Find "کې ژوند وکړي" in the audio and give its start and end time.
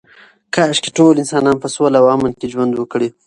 2.39-3.09